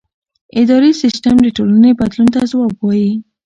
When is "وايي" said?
2.79-3.11